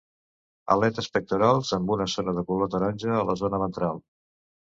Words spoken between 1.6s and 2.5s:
amb una zona de